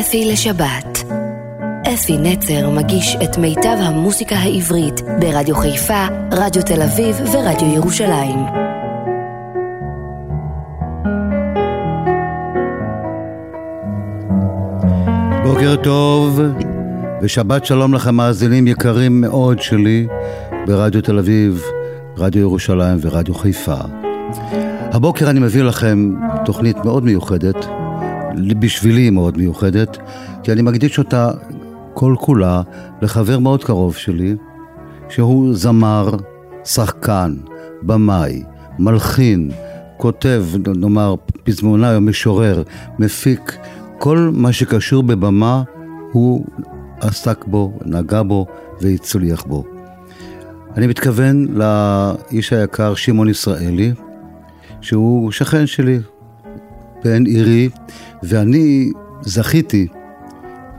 [0.00, 1.04] אפי לשבת.
[1.94, 8.38] אפי נצר מגיש את מיטב המוסיקה העברית ברדיו חיפה, רדיו תל אביב ורדיו ירושלים.
[15.44, 16.40] בוקר טוב
[17.22, 20.06] ושבת שלום לכם מאזינים יקרים מאוד שלי
[20.66, 21.62] ברדיו תל אביב,
[22.16, 23.80] רדיו ירושלים ורדיו חיפה.
[24.92, 27.77] הבוקר אני מביא לכם תוכנית מאוד מיוחדת,
[28.58, 29.98] בשבילי מאוד מיוחדת,
[30.42, 31.30] כי אני מקדיש אותה
[31.94, 32.62] כל כולה
[33.02, 34.36] לחבר מאוד קרוב שלי,
[35.08, 36.10] שהוא זמר,
[36.64, 37.36] שחקן,
[37.82, 38.42] במאי,
[38.78, 39.50] מלחין,
[39.96, 40.44] כותב,
[40.76, 41.14] נאמר,
[41.44, 42.62] פזמונאי או משורר,
[42.98, 43.56] מפיק,
[43.98, 45.62] כל מה שקשור בבמה
[46.12, 46.46] הוא
[47.00, 48.46] עסק בו, נגע בו
[48.80, 49.64] והצליח בו.
[50.76, 53.92] אני מתכוון לאיש היקר שמעון ישראלי,
[54.80, 55.98] שהוא שכן שלי,
[57.04, 57.68] בן עירי,
[58.22, 59.86] ואני זכיתי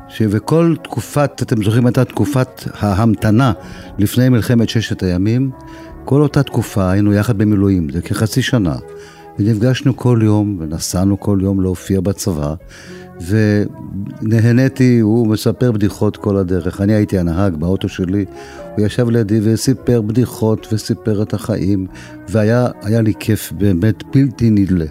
[0.08, 3.54] שבכל תקופת, אתם זוכרים, הייתה תקופת ההמתנה
[3.98, 5.52] לפני מלחמת ששת הימים,
[6.06, 8.76] כל אותה תקופה היינו יחד במילואים, זה כחצי שנה,
[9.40, 12.54] ונפגשנו כל יום, ונסענו כל יום להופיע בצבא,
[14.22, 16.82] ונהניתי, הוא מספר בדיחות כל הדרך.
[16.82, 18.26] אני הייתי הנהג באוטו שלי,
[18.78, 21.88] הוא ישב לידי וסיפר בדיחות וסיפר את החיים,
[22.30, 24.86] והיה לי כיף באמת בלתי נדלה.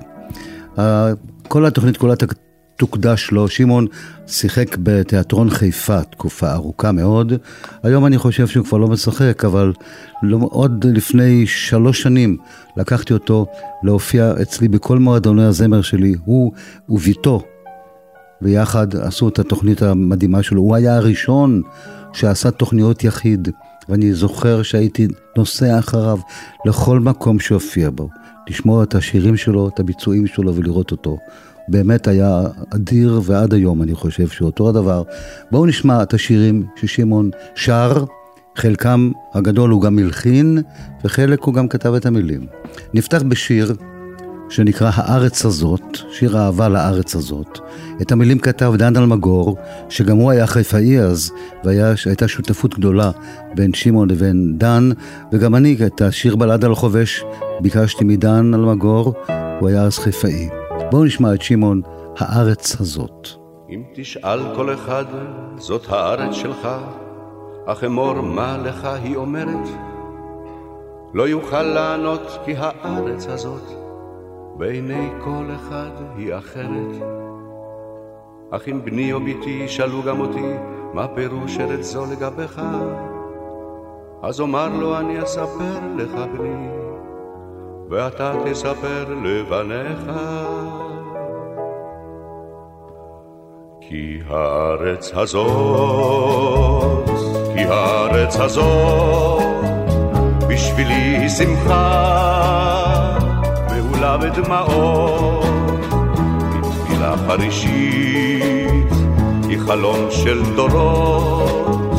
[1.48, 2.14] כל התוכנית כולה
[2.76, 3.48] תוקדש לו.
[3.48, 3.86] שמעון
[4.26, 7.32] שיחק בתיאטרון חיפה תקופה ארוכה מאוד.
[7.82, 9.72] היום אני חושב שהוא כבר לא משחק, אבל
[10.22, 12.36] לא, עוד לפני שלוש שנים
[12.76, 13.46] לקחתי אותו
[13.82, 16.52] להופיע אצלי בכל מועדוני הזמר שלי, הוא
[16.88, 17.42] וביתו.
[18.42, 20.60] ויחד עשו את התוכנית המדהימה שלו.
[20.60, 21.62] הוא היה הראשון
[22.12, 23.48] שעשה תוכניות יחיד,
[23.88, 26.18] ואני זוכר שהייתי נוסע אחריו
[26.66, 28.08] לכל מקום שהופיע בו,
[28.50, 31.18] לשמוע את השירים שלו, את הביצועים שלו ולראות אותו.
[31.68, 35.02] באמת היה אדיר, ועד היום אני חושב שאותו הדבר.
[35.50, 38.04] בואו נשמע את השירים ששמעון שר,
[38.56, 40.58] חלקם הגדול הוא גם הלחין,
[41.04, 42.46] וחלק הוא גם כתב את המילים.
[42.94, 43.74] נפתח בשיר
[44.48, 47.58] שנקרא הארץ הזאת, שיר אהבה לארץ הזאת.
[48.02, 49.56] את המילים כתב דן אלמגור,
[49.88, 51.30] שגם הוא היה חיפאי אז,
[51.64, 53.10] והייתה שותפות גדולה
[53.54, 54.90] בין שמעון לבין דן,
[55.32, 57.24] וגם אני את השיר בלד על חובש
[57.60, 59.14] ביקשתי מדן אלמגור,
[59.60, 60.48] הוא היה אז חיפאי.
[60.90, 61.80] בואו נשמע את שמעון,
[62.18, 63.28] הארץ הזאת.
[63.70, 65.04] אם תשאל כל אחד,
[65.58, 66.68] זאת הארץ שלך,
[67.66, 69.68] אך אמור מה לך היא אומרת.
[71.14, 73.87] לא יוכל לענות כי הארץ הזאת
[74.58, 77.02] בעיני כל אחד היא אחרת.
[78.50, 80.52] אך אם בני או בתי ישאלו גם אותי,
[80.94, 82.60] מה פירוש ארץ זו לגביך?
[84.22, 86.68] אז אומר לו אני אספר לך בני,
[87.90, 90.12] ואתה תספר לבניך.
[93.80, 97.08] כי הארץ הזאת,
[97.54, 99.42] כי הארץ הזאת,
[100.48, 102.77] בשבילי שמחה,
[104.08, 105.44] מהולה בדמעות,
[106.52, 108.92] מתפילה חרישית,
[109.48, 111.92] היא חלום של דורות,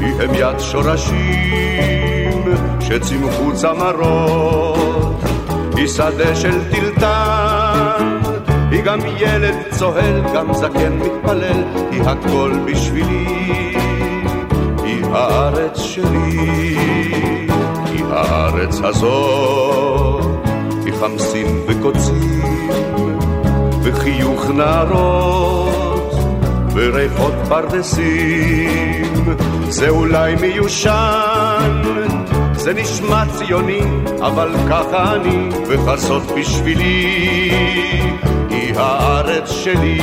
[0.00, 2.42] היא המיית שורשים
[2.80, 5.24] שצימחו צמרות,
[5.76, 8.20] היא שדה של טלטן
[8.70, 13.74] היא גם ילד צוהל, גם זקן מתפלל, היא הכל בשבילי,
[14.84, 16.78] היא הארץ שלי,
[17.84, 20.25] היא הארץ הזאת,
[20.96, 22.42] היא חמסין וקוצים,
[23.82, 26.14] וחיוך נערות,
[26.74, 29.24] וריחות פרדסים,
[29.68, 31.82] זה אולי מיושן,
[32.54, 33.80] זה נשמע ציוני,
[34.20, 37.46] אבל ככה אני, וחסות בשבילי.
[38.78, 39.98] הארץ שלי,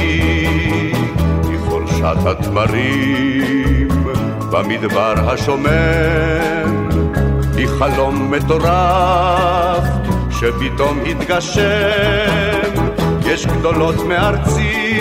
[1.50, 3.88] היא חולשת התמרים
[4.52, 6.90] במדבר השומם,
[7.58, 10.03] היא חלום מטורף
[10.44, 12.86] שפתאום התגשם,
[13.26, 15.00] יש גדולות מארצי,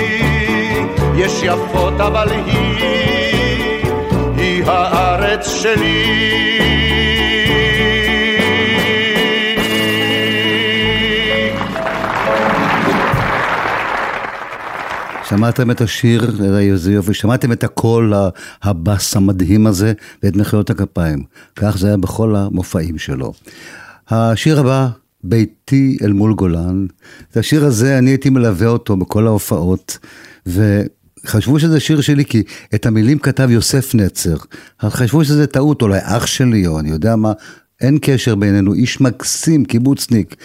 [1.16, 3.84] יש יפות אבל היא,
[4.36, 6.04] היא הארץ שלי.
[15.24, 18.12] שמעתם את השיר, איזה יופי, שמעתם את הקול
[18.62, 21.24] הבאס המדהים הזה ואת מחיאות הכפיים.
[21.56, 23.32] כך זה היה בכל המופעים שלו.
[24.10, 24.88] השיר הבא,
[25.24, 26.86] ביתי אל מול גולן.
[27.30, 29.98] את השיר הזה, אני הייתי מלווה אותו בכל ההופעות,
[30.46, 32.42] וחשבו שזה שיר שלי, כי
[32.74, 34.36] את המילים כתב יוסף נצר.
[34.82, 37.32] חשבו שזה טעות, אולי אח שלי, או אני יודע מה.
[37.80, 40.36] אין קשר בינינו, איש מקסים, קיבוצניק,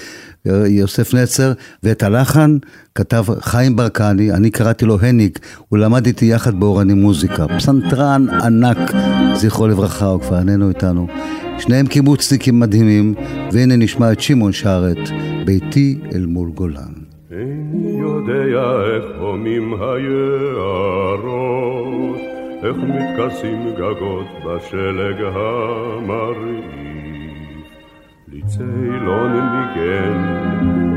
[0.68, 1.54] יוסף נצר,
[1.84, 2.58] ואת הלחן
[2.96, 5.40] כתב חיים ברקני, אני קראתי לו הניק,
[5.70, 7.48] הוא למד איתי יחד באורני מוזיקה.
[7.48, 8.78] פסנתרן ענק,
[9.34, 11.08] זכרו לברכה, הוא כבר איננו איתנו.
[11.60, 13.14] שניהם קיבוצניקים מדהימים,
[13.52, 15.10] והנה נשמע את שמעון שרת,
[15.46, 16.94] ביתי אל מול גולן.
[17.32, 18.44] איני יודע
[18.96, 21.28] איך הומים היערות,
[22.64, 26.87] איך מתכסים גגות בשלג המרעיף.
[28.48, 30.18] לי צילון ניגן,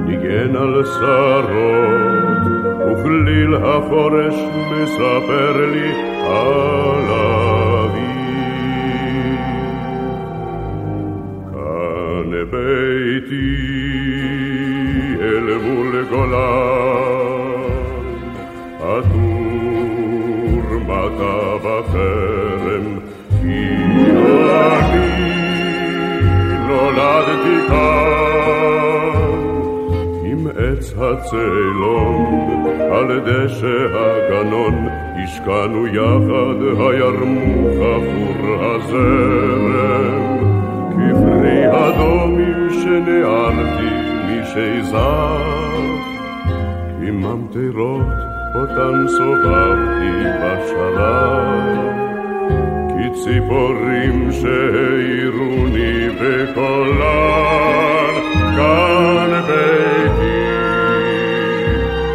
[0.06, 2.42] ניגן על שרות,
[2.86, 4.34] וכליל החורש
[4.72, 5.92] מספר לי
[6.26, 8.10] על אביב.
[11.52, 13.60] כאן ביתי
[15.20, 17.60] אל מול גולן,
[18.80, 20.20] עטור
[20.86, 22.86] מטה בחרם,
[23.42, 23.60] כי
[23.90, 24.79] אני נולדתי
[27.70, 29.30] כאן
[30.24, 32.50] עם עץ הצאלון
[32.92, 34.88] על דשא הגנון
[35.24, 40.30] השקענו יחד הירמוך עבור הזרם.
[40.90, 43.90] כפרי הדומים שנערתי
[44.26, 45.70] משיזף
[47.02, 48.06] עם ממטרות
[48.54, 50.12] אותן סובבתי
[50.42, 52.09] בשלב
[53.14, 57.50] ציפורים שהעירוני בקולן,
[58.56, 60.46] כאן ביתי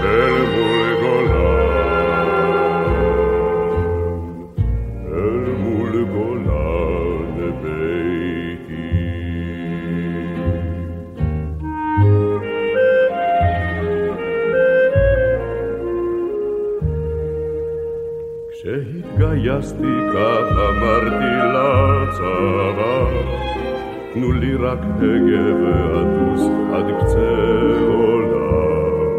[0.03, 2.30] אל מול גולן,
[5.12, 8.95] אל מול גולן ביתי.
[24.15, 27.35] תנו לי רק הגה ואטוס עד קצה
[27.88, 29.15] עולם.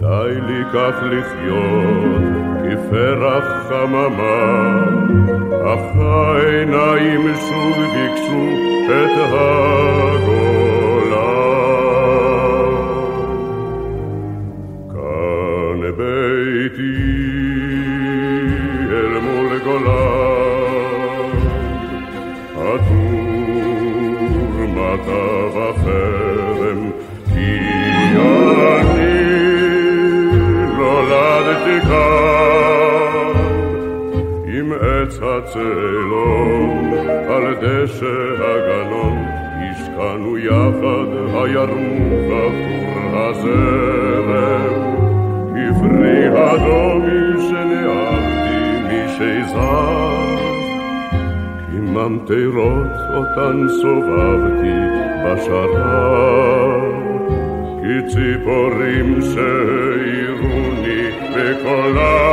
[0.00, 2.22] די לי כך לחיות
[2.64, 4.84] כפרח חממה,
[5.64, 8.48] אך העיניים שוב ביקשו
[8.86, 10.47] את הגולן.
[52.27, 54.79] כממטרות אותן סובבתי
[55.25, 56.81] בשרב,
[57.81, 61.03] כציפורים שהעירוני
[61.35, 62.26] בקולן,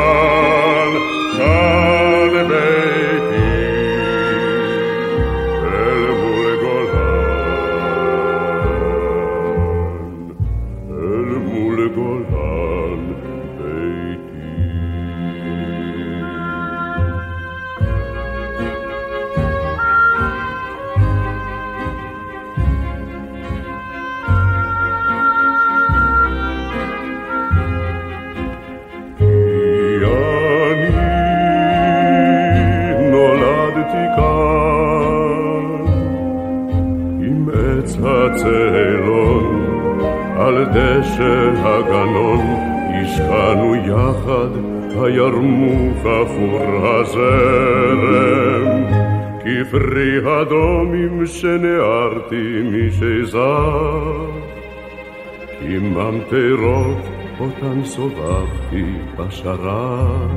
[52.96, 54.26] שנערתי משיזר
[55.60, 56.98] כי ממטרות
[57.40, 58.84] אותן סובבתי
[59.18, 60.32] בשרב.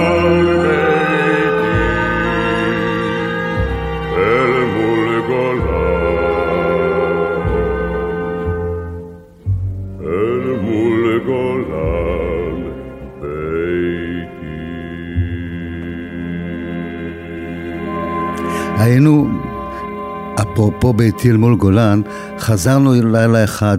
[20.93, 22.01] ביתי אל מול גולן,
[22.39, 23.79] חזרנו לילה אחד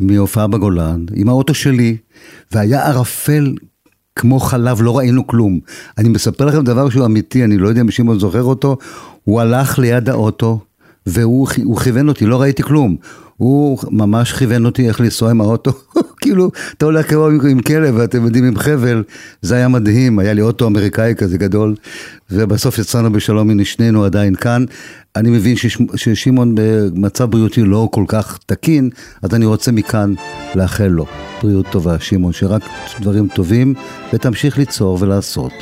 [0.00, 1.96] מהופעה בגולן, עם האוטו שלי,
[2.52, 3.54] והיה ערפל
[4.16, 5.60] כמו חלב, לא ראינו כלום.
[5.98, 8.76] אני מספר לכם דבר שהוא אמיתי, אני לא יודע אם שמעון זוכר אותו,
[9.24, 10.60] הוא הלך ליד האוטו,
[11.06, 12.96] והוא הוא כיוון אותי, לא ראיתי כלום.
[13.36, 15.72] הוא ממש כיוון אותי איך לנסוע עם האוטו,
[16.24, 19.02] כאילו, אתה הולך כמו עם, עם כלב, ואתם יודעים, עם חבל,
[19.42, 21.74] זה היה מדהים, היה לי אוטו אמריקאי כזה גדול,
[22.30, 24.64] ובסוף יצאנו בשלום הנה שנינו עדיין כאן.
[25.16, 28.90] אני מבין שש, ששמעון במצב בריאותי לא כל כך תקין,
[29.22, 30.14] אז אני רוצה מכאן
[30.54, 31.06] לאחל לו
[31.42, 32.62] בריאות טובה, שמעון, שרק
[33.00, 33.74] דברים טובים,
[34.12, 35.52] ותמשיך ליצור ולעשות.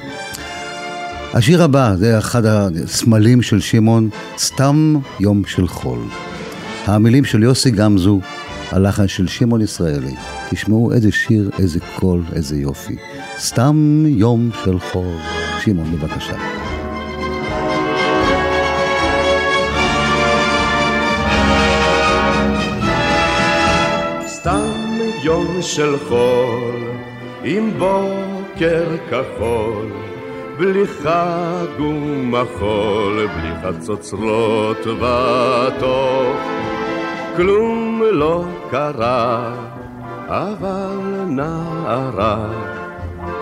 [1.34, 5.98] השיר הבא, זה אחד הסמלים של שמעון, סתם יום של חול.
[6.86, 8.20] המילים של יוסי גמזו,
[8.72, 10.14] הלחן של שמעון ישראלי.
[10.50, 12.96] תשמעו איזה שיר, איזה קול, איזה יופי.
[13.38, 15.16] סתם יום של חול.
[15.60, 16.36] שמעון, בבקשה.
[25.24, 26.90] יום של חול,
[27.44, 29.92] עם בוקר כחול.
[30.58, 36.36] בלי חג ומחול, בלי חצוצרות בתוך,
[37.36, 39.52] כלום לא קרה,
[40.28, 42.46] אבל נערה,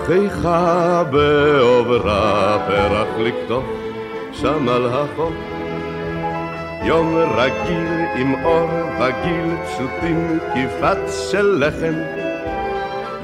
[0.06, 3.64] חייכה בעוברה, פרח לקטוף
[4.32, 5.34] שם על החוף.
[6.82, 10.98] יום רגיל עם אור וגיל פשוטים, כיפת
[11.30, 11.94] של לחם,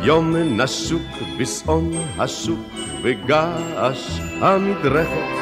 [0.01, 1.03] יום נסוק
[1.39, 2.67] בשעון השוק
[3.03, 5.37] וגעש המדרכת.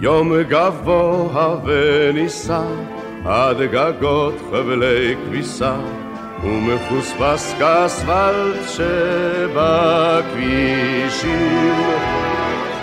[0.00, 2.62] יום גבוה ונישא
[3.24, 5.76] עד גגות חבלי כביסה
[6.44, 10.42] ומחוספס כאספלט שבכבישים.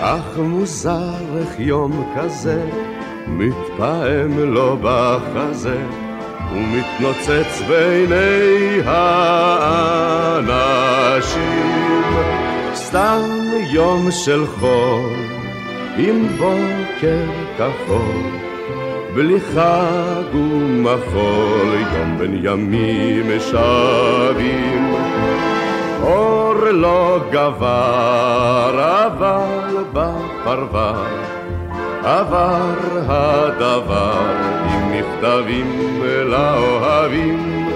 [0.02, 2.70] אך מוזר איך יום כזה
[3.28, 5.78] מתפעם לו בחזה
[6.54, 10.40] ומתנוצץ בעיני האנשים.
[12.74, 13.22] סתם
[13.72, 15.14] יום של חול,
[15.98, 17.26] עם בוקר
[17.58, 18.49] כחול,
[19.14, 24.94] בלי חג ומחול, יום בין ימים שבים.
[26.02, 31.06] אור לא גבר, אבל בפרבר
[32.04, 32.58] עבר
[33.08, 34.22] הדבר
[34.70, 37.70] עם מכתבים לאוהבים.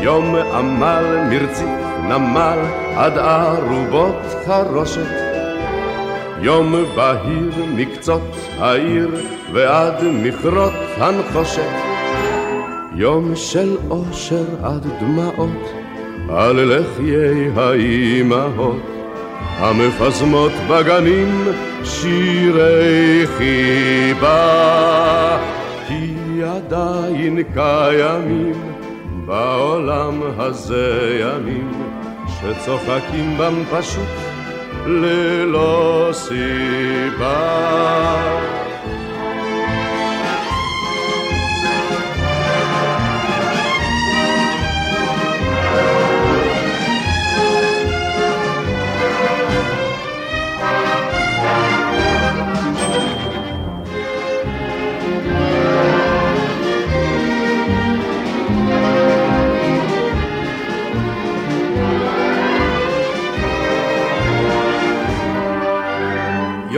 [0.00, 1.68] יום עמל מרציף
[2.08, 2.58] נמל
[2.96, 5.21] עד ארובות חרושת.
[6.42, 9.08] יום בהיר מקצות העיר
[9.52, 11.70] ועד מכרות הנחושת.
[12.94, 15.72] יום של אושר עד דמעות
[16.28, 18.82] על לחיי האימהות
[19.58, 21.44] המפזמות בגנים
[21.84, 24.58] שירי חיבה
[25.88, 28.74] כי עדיין קיימים
[29.26, 31.72] בעולם הזה ימים
[32.26, 34.31] שצוחקים בם פשוט
[34.86, 37.62] ללא סיבה.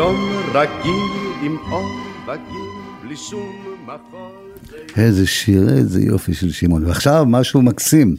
[0.03, 0.95] רגיל
[1.43, 1.89] עם אור
[2.25, 2.71] וגיל,
[3.03, 4.31] בלי שום מחול.
[4.97, 6.87] איזה שיר, איזה יופי של שמעון.
[6.87, 8.17] ועכשיו משהו מקסים.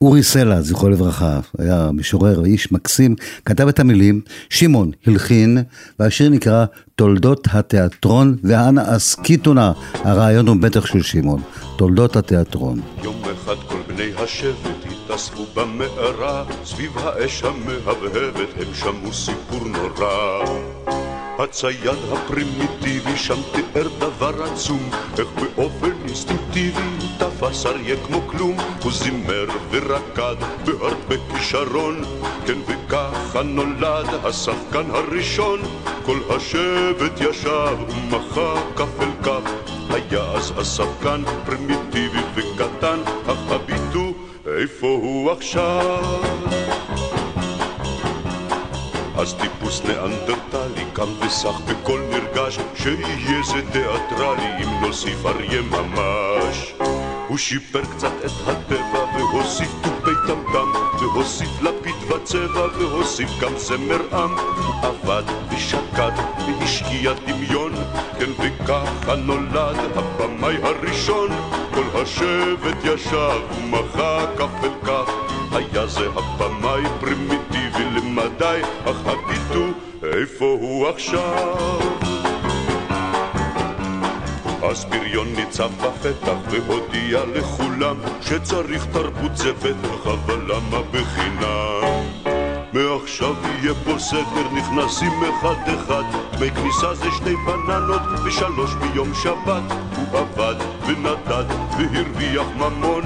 [0.00, 3.14] אורי סלע, זכרו לברכה, היה משורר, איש מקסים,
[3.44, 5.58] כתב את המילים, שמעון הלחין,
[5.98, 6.64] והשיר נקרא
[6.96, 11.42] תולדות התיאטרון, ואנא הסכיתו נא, הרעיון הוא בטח של שמעון,
[11.76, 12.80] תולדות התיאטרון.
[13.02, 21.01] יום אחד כל בני השבט התאספו במערה, סביב האש המהבהבת הם שמעו סיפור נורא.
[21.38, 26.82] הצייד הפרימיטיבי שם תיאר דבר עצום, איך באופן אינסטינקטיבי
[27.18, 32.02] תפס אריה כמו כלום, הוא זימר ורקד בהרבה כישרון,
[32.46, 35.60] כן וככה נולד השחקן הראשון,
[36.06, 39.50] כל השבט ישב ומחא כף אל כף,
[39.90, 44.12] היה אז השחקן פרימיטיבי וקטן, אך הביטו
[44.46, 46.71] איפה הוא עכשיו?
[49.22, 56.74] אז טיפוס ניאנדרטלי קם וסח בקול נרגש שיהיה זה תיאטרלי אם נוסיף אריה ממש.
[57.28, 60.68] הוא שיפר קצת את הטבע והוסיף תופי טמטם
[61.00, 64.30] והוסיף לפיד וצבע והוסיף גם זמר עם.
[64.38, 66.12] הוא עבד ושקד
[66.46, 67.72] והשקיע דמיון
[68.18, 71.28] כן וככה נולד הבמאי הראשון.
[71.74, 79.66] כל השבט ישב ומחה כף אל כף היה זה הבמאי פרימיטיבי למדי, אך הביטו
[80.02, 81.78] איפה הוא עכשיו?
[84.60, 92.02] ואז בריון ניצב בפתח והודיע לכולם שצריך תרבות זה בטח, אבל למה בחינם?
[92.72, 96.02] מעכשיו יהיה פה סדר, נכנסים אחד אחד
[96.36, 99.62] דמי כניסה זה שתי בננות ושלוש ביום שבת
[99.96, 100.54] הוא עבד
[100.86, 101.44] ונדד
[101.78, 103.02] והרוויח ממון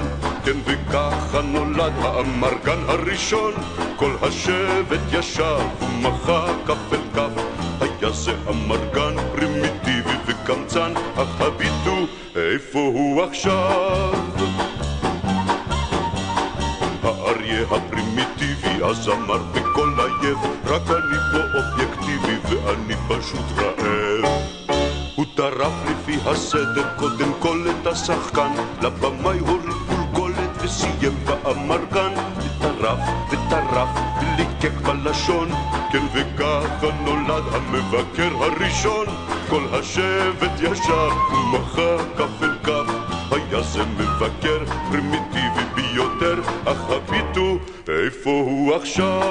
[0.47, 3.53] כן וככה נולד האמרגן הראשון.
[3.95, 7.41] כל השבט ישב ומחא כף אל כף.
[7.81, 11.97] היה זה אמרגן פרימיטיבי וקמצן אך הביטו
[12.35, 14.13] איפה הוא עכשיו?
[17.03, 24.57] האריה הפרימיטיבי אז אמר בקול עייף רק אני פה אובייקטיבי ואני פשוט רעב.
[25.15, 28.51] הוא טרף לפי הסדר קודם כל את השחקן
[28.81, 29.56] לבמאי גולגולת
[31.47, 32.99] וסיים באמרגן וטרף
[33.29, 33.89] וטרף
[34.21, 35.49] וליקק בלשון
[35.91, 39.05] כן וככה נולד המבקר הראשון.
[39.49, 42.91] כל השבט ישב ומחה כף אל כף
[43.31, 49.21] היה זה מבקר פרימיטיבי ביותר אך הביטו איפה הוא עכשיו?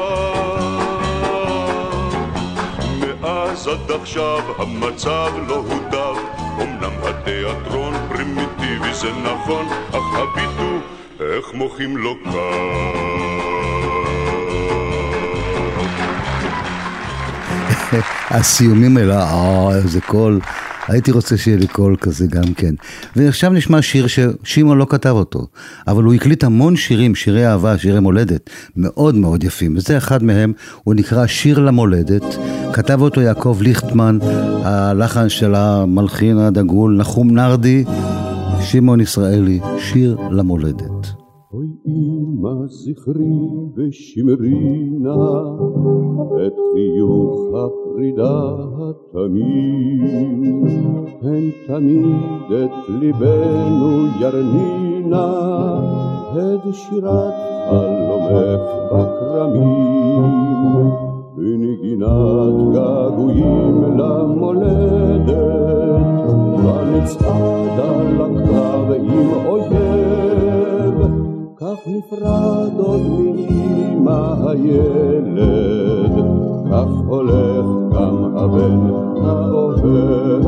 [3.01, 6.17] מאז עד עכשיו המצב לא הוטב
[6.63, 10.96] אמנם התיאטרון פרימיטיבי זה נכון אך הביטו
[11.37, 12.17] איך מוחאים לו
[18.31, 20.41] הסיומים האלה, אה, איזה קול.
[20.89, 22.75] הייתי רוצה שיהיה לי קול כזה גם כן.
[23.17, 25.47] ועכשיו נשמע שיר ששמעון לא כתב אותו,
[25.89, 30.53] אבל הוא הקליט המון שירים, שירי אהבה, שירי מולדת, מאוד מאוד יפים, וזה אחד מהם,
[30.85, 32.37] הוא נקרא שיר למולדת,
[32.73, 34.19] כתב אותו יעקב ליכטמן,
[34.65, 37.85] הלחן של המלחין הדגול נחום נרדי,
[38.61, 41.16] שמעון ישראלי, שיר למולדת.
[42.47, 43.39] אמא זכרי
[43.77, 45.15] ושמרי נא
[46.47, 50.65] את חיוך הפרידה התמים,
[51.23, 55.31] הן תמיד את ליבנו ירנינה,
[56.33, 57.35] את שירת
[57.69, 58.61] חלומך
[58.93, 60.23] בכרמים,
[61.37, 65.35] בנגינת געגועים למולדת,
[66.65, 70.06] ונצעד על הקרב עם אויב.
[71.87, 76.15] נפרד עוד מאמא הילד,
[76.71, 78.81] כך הולך גם הבן
[79.25, 80.47] האוהב,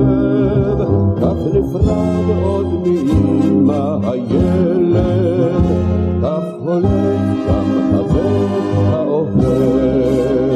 [1.21, 5.65] כך נפרד עוד מאמא הילד,
[6.23, 8.47] כך הולך גם הבן
[8.93, 10.48] האוהב.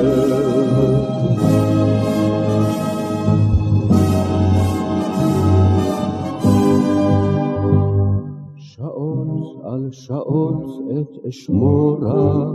[9.72, 12.52] על שעות את אשמורה,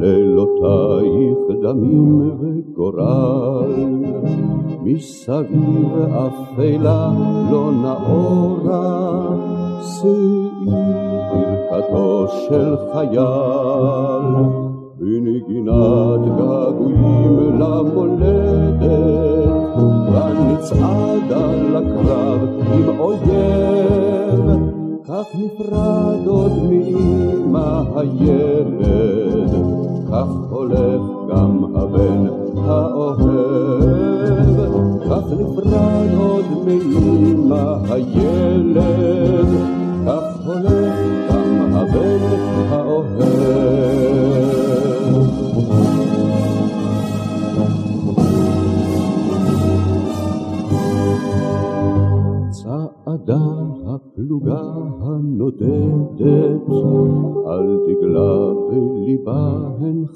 [0.00, 3.72] לילותייך דמים וגורל.
[4.82, 7.12] מסביב אפלה
[7.50, 9.28] לא נאורה,
[9.82, 10.70] שאי
[11.30, 14.34] ברכתו של חייל.
[14.98, 18.88] בנגינת געגועים למולדת,
[20.12, 24.27] ונצעד על הקרב עם אויב.
[25.08, 29.50] כך נפרד עוד מאמא הילד,
[30.10, 33.96] כך הולך גם הבן האוהב,
[35.10, 38.27] כך נפרד עוד מאמא הילד,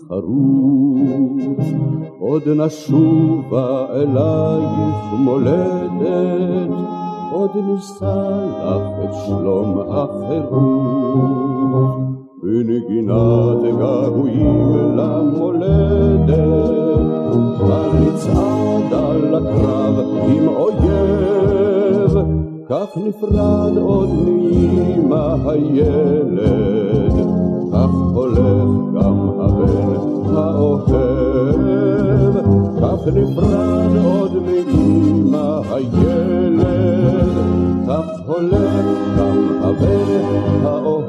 [0.08, 1.58] חרוט.
[2.20, 6.70] עוד נשובה אלייך מולדת,
[7.32, 11.12] עוד נישא לך את שלום החירות.
[12.42, 16.38] בנגינת געגועים למולדת,
[17.60, 19.96] ונצעד על הקרב
[20.28, 22.12] עם אויב.
[22.68, 27.41] כך נפרד עוד מאמא הילד,
[27.72, 31.56] כך הולך גם הבן האוהב,
[32.80, 37.28] כך נפרד עוד מאמא הילד,
[37.88, 38.86] כך הולך
[39.18, 41.01] גם הבן האוהב.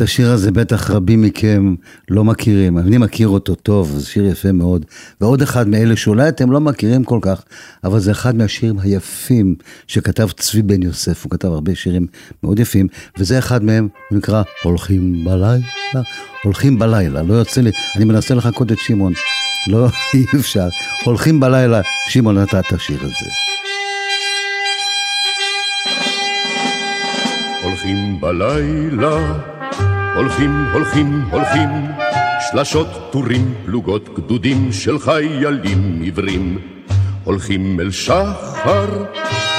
[0.00, 1.74] את השיר הזה בטח רבים מכם
[2.10, 4.86] לא מכירים, אני מכיר אותו טוב, זה שיר יפה מאוד.
[5.20, 7.42] ועוד אחד מאלה שאולי אתם לא מכירים כל כך,
[7.84, 9.54] אבל זה אחד מהשירים היפים
[9.86, 12.06] שכתב צבי בן יוסף, הוא כתב הרבה שירים
[12.42, 15.60] מאוד יפים, וזה אחד מהם, הוא נקרא הולכים בלילה,
[16.44, 19.12] הולכים בלילה, לא יוצא לי, אני מנסה לחכות את שמעון,
[19.66, 20.68] לא, אי אפשר.
[21.04, 23.30] הולכים בלילה, שמעון אתה תשאיר את זה.
[27.62, 29.38] הולכים בלילה,
[30.16, 31.68] הולכים, הולכים, הולכים,
[32.50, 36.58] שלשות, טורים, פלוגות, גדודים של חיילים עיוורים.
[37.24, 39.04] הולכים אל שחר,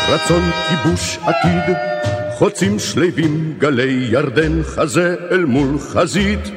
[0.10, 1.76] רצון כיבוש עתיד,
[2.38, 6.52] חוצים שלווים גלי ירדן, חזה אל מול חזית.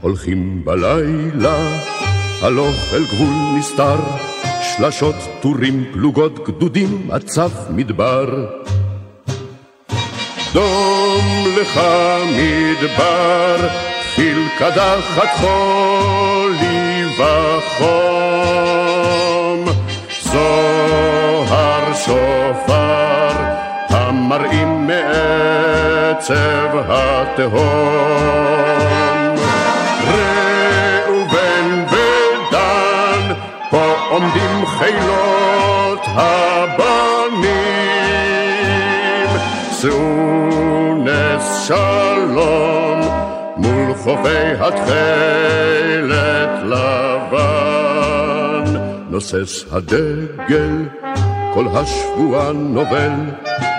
[0.00, 1.78] הולכים בלילה,
[2.42, 3.98] הלוך אל גבול נסתר,
[4.62, 8.46] שלשות, טורים, פלוגות, גדודים, עצף מדבר.
[10.52, 10.93] דום
[11.64, 11.80] לך
[12.36, 13.56] מדבר,
[14.14, 18.44] חיל קדחת חולי וחום.
[20.22, 23.32] זוהר שופר,
[23.88, 27.64] המראים מעצב התהום.
[30.04, 33.34] ראובן ודן,
[33.70, 37.64] פה עומדים חילות הבנים.
[42.44, 43.00] שלום
[43.56, 47.44] מול חופי התכלת לבן.
[49.10, 50.84] נוסס הדגל,
[51.54, 53.10] כל השבועה נובל,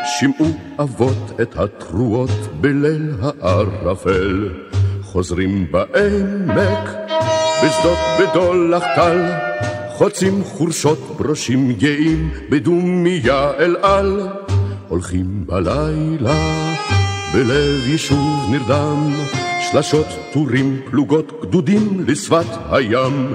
[0.05, 0.47] שמעו
[0.79, 4.49] אבות את התרועות בליל הערפל.
[5.03, 6.89] חוזרים בעמק,
[7.63, 9.31] בשדות בדולח קל,
[9.89, 14.27] חוצים חורשות ברושים גאים, בדומיה אל על,
[14.87, 16.84] הולכים בלילה.
[17.35, 19.13] בלב יישוב נרדם,
[19.71, 23.33] שלשות, טורים, פלוגות, גדודים לשפת הים.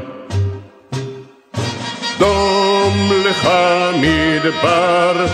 [2.18, 3.48] דום לך
[4.00, 5.26] מדבר,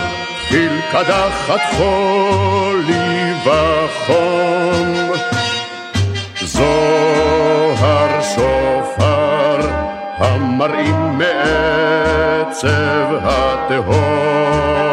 [0.47, 4.93] חיל קדחת חולי וחום.
[6.41, 9.69] זוהר שופר,
[10.17, 14.86] המראים מעצב התהום.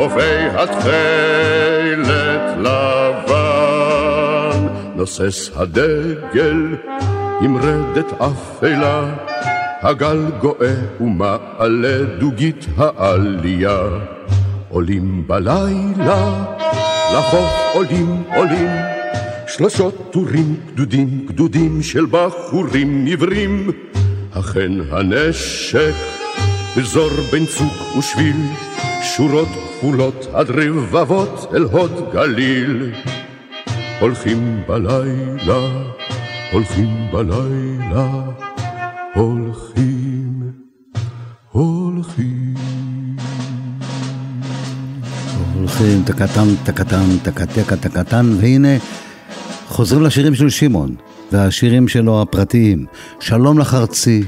[0.00, 2.02] חופי התכלת
[2.58, 3.40] לבן.
[4.96, 6.76] נוסס הדגל
[7.40, 9.14] עם רדת אפלה,
[9.82, 13.80] הגל גואה ומעלה דוגית העלייה.
[14.68, 16.44] עולים בלילה,
[17.14, 18.70] לחוף עולים עולים,
[19.46, 23.70] שלושות טורים גדודים גדודים של בחורים עיוורים.
[24.32, 25.94] אכן הנשק
[26.76, 28.36] בזור בין צוק ושביל,
[29.02, 32.92] שורות כפולות עד רבבות אל הוד גליל.
[34.00, 35.68] הולכים בלילה,
[36.52, 38.08] הולכים בלילה,
[39.14, 40.52] הולכים,
[41.50, 42.54] הולכים.
[45.54, 48.76] הולכים תקתן, תקתן, תקתקה, תקתן, והנה
[49.66, 50.94] חוזרים לשירים של שמעון,
[51.32, 52.86] והשירים שלו הפרטיים.
[53.20, 54.22] שלום לך ארצי,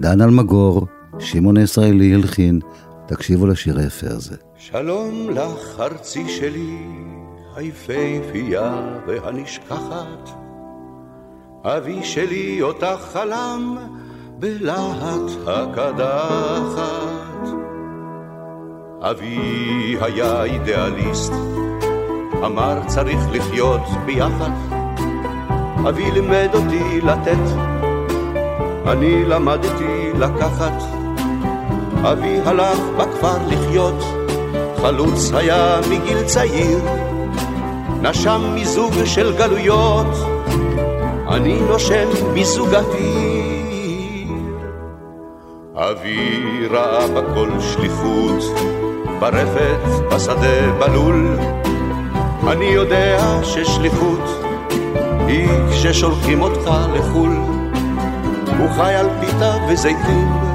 [0.00, 0.86] דן אלמגור,
[1.18, 2.60] שמעון הישראלי הלחין,
[3.08, 4.36] תקשיבו לשיר היפה הזה.
[4.56, 6.78] שלום לך ארצי שלי,
[7.56, 10.30] היפהפייה והנשכחת.
[11.64, 13.76] אבי שלי אותך חלם
[14.38, 16.88] בלהט הקדחת.
[19.00, 21.32] אבי היה אידיאליסט,
[22.44, 24.50] אמר צריך לחיות ביחד.
[25.88, 27.58] אבי לימד אותי לתת,
[28.86, 30.97] אני למדתי לקחת.
[32.04, 34.04] אבי הלך בכפר לחיות,
[34.82, 36.78] חלוץ היה מגיל צעיר,
[38.02, 40.06] נשם מיזוג של גלויות,
[41.28, 44.28] אני נושם מיזוג אוויר.
[45.74, 48.42] אבי ראה בכל שליחות,
[49.20, 51.38] ברפת, בשדה, בלול,
[52.48, 54.44] אני יודע ששליחות
[55.26, 57.36] היא כששולחים אותך לחו"ל.
[58.58, 60.47] הוא חי על פיתה וזיתים,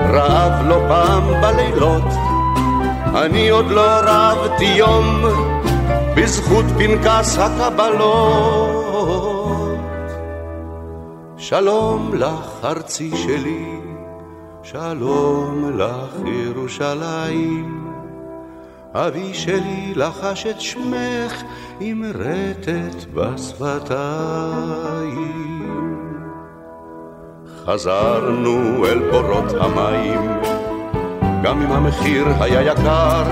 [0.00, 2.12] רעב לא פעם בלילות.
[3.14, 5.24] אני עוד לא רבתי יום
[6.16, 8.80] בזכות פנקס הקבלות.
[11.36, 13.80] שלום לך ארצי שלי,
[14.62, 17.80] שלום לך ירושלים.
[18.94, 21.42] אבי שלי לחש את שמך
[21.80, 24.70] עם רטט בשפתיים.
[27.72, 30.20] חזרנו אל בורות המים,
[31.42, 33.22] גם אם המחיר היה יקר,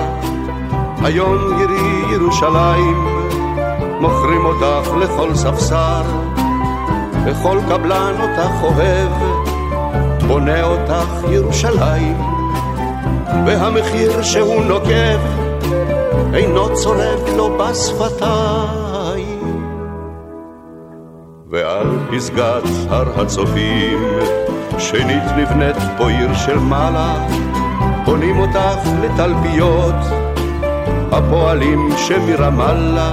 [1.02, 3.06] היום עירי ירושלים,
[4.00, 6.02] מוכרים אותך לכל ספסר,
[7.26, 9.12] וכל קבלן אותך אוהב,
[10.26, 12.16] בונה אותך ירושלים,
[13.46, 15.18] והמחיר שהוא נוקב,
[16.34, 18.97] אינו צורב לו בשפתיים.
[21.50, 23.98] ועל פסגת הר הצופים,
[24.78, 27.28] שנית נבנית פה עיר של מעלה,
[28.04, 29.94] בונים אותך לתלפיות,
[31.12, 33.12] הפועלים שמרמאללה,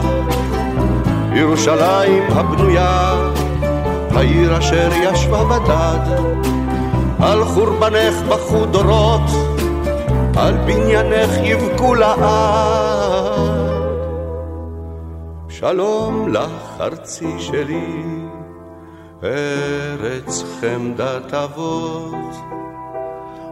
[1.34, 3.14] ירושלים הבנויה,
[4.16, 6.24] העיר אשר ישבה בדד,
[7.20, 9.30] על חורבנך בכו דורות,
[10.38, 13.56] על בניינך יבכו לעד.
[15.50, 18.04] שלום לך ארצי שלי,
[19.24, 22.36] ארץ חמדת אבות.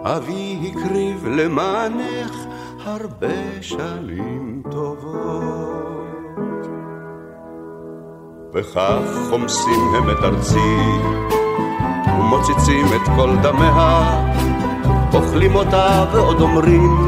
[0.04, 2.36] אבי הקריב למענך
[2.86, 5.54] הרבה שנים טובות.
[8.54, 10.76] וכך חומסים הם את ארצי,
[12.20, 14.24] ומוצצים את כל דמיה,
[15.14, 17.08] אוכלים אותה ועוד אומרים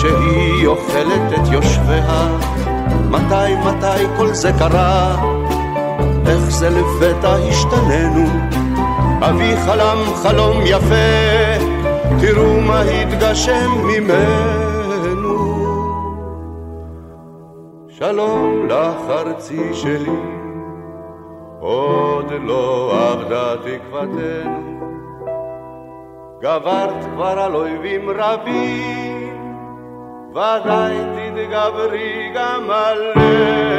[0.00, 2.38] שהיא אוכלת את יושביה.
[3.10, 5.41] מתי, מתי כל זה קרה?
[6.26, 8.26] איך זה לפתע השתננו?
[9.20, 11.64] אבי חלם חלום יפה,
[12.20, 14.72] תראו מה התגשם ממנו.
[17.88, 20.20] שלום לך ארצי שלי,
[21.60, 24.72] עוד לא אבדה תקוותנו.
[26.42, 29.52] גברת כבר על אויבים רבים,
[30.30, 33.71] ודאי תתגברי גם עלינו.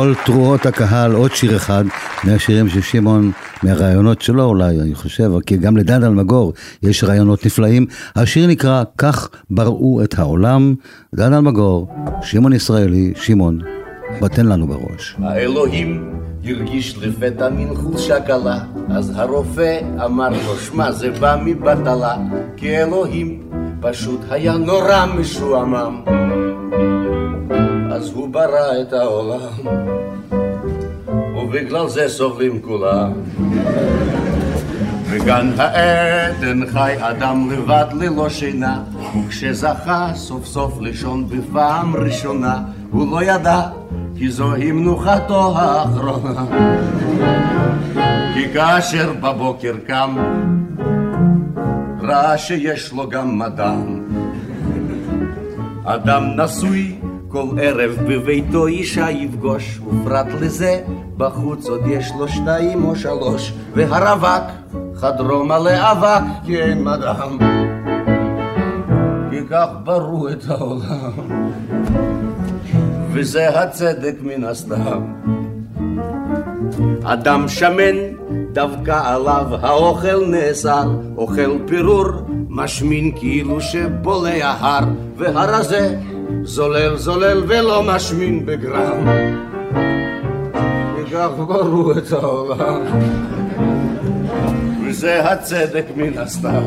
[0.00, 1.84] ולכל תרועות הקהל עוד שיר אחד
[2.24, 3.30] מהשירים של שמעון,
[3.62, 7.86] מהרעיונות שלו אולי, אני חושב, כי גם לדן אלמגור יש רעיונות נפלאים.
[8.16, 10.74] השיר נקרא "כך בראו את העולם",
[11.14, 11.88] דן אלמגור,
[12.22, 13.60] שמעון ישראלי, שמעון,
[14.22, 15.16] בטן לנו בראש.
[15.22, 16.10] האלוהים
[16.44, 18.58] הרגיש לפתע מין חולשה קלה,
[18.88, 22.16] אז הרופא אמר לו, שמע, זה בא מבטלה,
[22.56, 23.42] כי אלוהים
[23.80, 26.39] פשוט היה נורא משועמם.
[28.00, 29.66] אז הוא ברא את העולם,
[31.36, 33.12] ובגלל זה סובלים כולם.
[35.10, 38.82] בגן העדן חי אדם לבד ללא שינה,
[39.18, 42.58] וכשזכה סוף סוף לישון בפעם ראשונה,
[42.90, 43.60] הוא לא ידע
[44.16, 46.44] כי זוהי מנוחתו האחרונה.
[48.34, 50.16] כי כאשר בבוקר קם,
[52.02, 54.00] ראה שיש לו גם מדם.
[55.84, 56.99] אדם נשוי
[57.30, 60.80] כל ערב בביתו אישה יפגוש, ופרט לזה
[61.16, 64.44] בחוץ עוד יש לו שתיים או שלוש, והרווק
[64.94, 67.38] חדרו מלא אבק כי אין מדם.
[69.30, 71.12] כי כך ברו את העולם,
[73.12, 75.02] וזה הצדק מן הסתם.
[77.02, 77.96] אדם שמן
[78.52, 82.08] דווקא עליו האוכל נאסר, אוכל פירור,
[82.48, 84.84] משמין כאילו שבולע הר,
[85.16, 85.96] והרזה
[86.42, 89.08] זולל זולל ולא משמין בגרם.
[90.96, 92.80] וכך ברו את העולם,
[94.86, 96.62] וזה הצדק מן הסתם.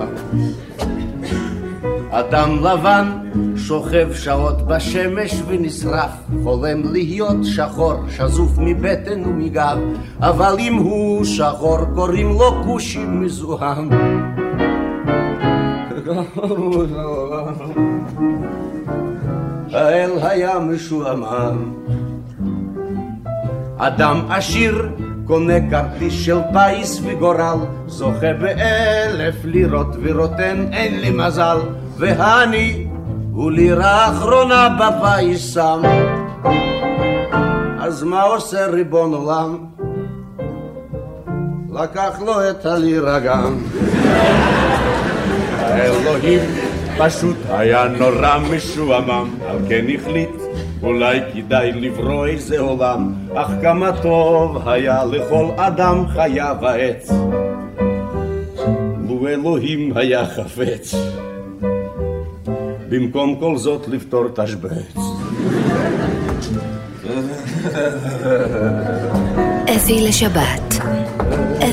[2.10, 3.12] אדם לבן
[3.56, 6.12] שוכב שעות בשמש ונשרף,
[6.44, 9.78] חולם להיות שחור, שזוף מבטן ומגב,
[10.20, 13.90] אבל אם הוא שחור קוראים לו כושי מזוהם.
[19.74, 21.74] האל היה משועמם.
[23.78, 24.90] אדם עשיר
[25.26, 27.58] קונה כרטיס של פיס וגורל,
[27.88, 31.58] זוכה באלף לירות ורוטן אין לי מזל,
[31.98, 32.88] והני
[33.32, 35.82] הוא לירה אחרונה בפיס שם.
[37.80, 39.58] אז מה עושה ריבון עולם?
[41.72, 43.58] לקח לו את הלירה גם.
[45.60, 50.30] האלוהים פשוט היה נורא משועמם, על כן החליט
[50.84, 57.12] אולי כדאי לברוא איזה עולם, אך כמה טוב היה לכל אדם חיה ועץ.
[59.24, 60.96] לו אלוהים היה חפץ,
[62.90, 64.98] במקום כל זאת לפתור תשבץ.
[69.76, 70.73] אפי לשבת,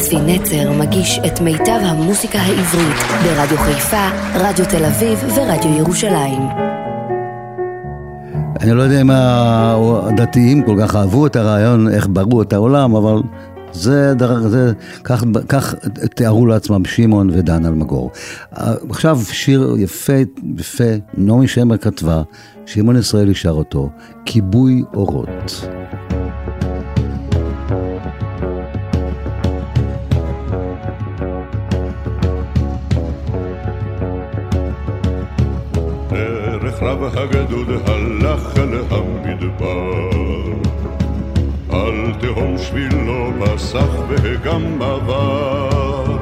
[0.00, 6.42] אפי נצר מגיש את מיטב המוסיקה העברית ברדיו חיפה, רדיו תל אביב ורדיו ירושלים.
[8.60, 13.22] אני לא יודע אם הדתיים כל כך אהבו את הרעיון, איך ברו את העולם, אבל
[13.72, 14.14] זה,
[14.48, 14.72] זה
[15.04, 15.74] כך, כך
[16.14, 18.10] תיארו לעצמם שמעון ודן אלמגור.
[18.90, 20.12] עכשיו שיר יפה,
[20.58, 20.84] יפה,
[21.14, 22.22] נעמי שמר כתבה,
[22.66, 23.90] שמעון ישראלי שר אותו,
[24.24, 25.66] כיבוי אורות.
[37.16, 39.90] הגדוד הלך אל המדבר.
[41.70, 46.16] על תהום שבילו פסח וגם עבר.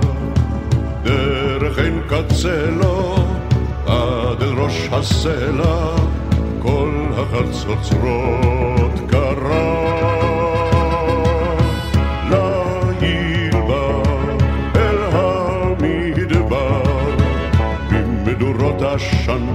[1.02, 3.16] דרך אין קצה לו
[3.86, 5.96] עד אל ראש הסלע
[6.62, 9.88] כל החצוצרות קרה.
[18.98, 19.46] עשן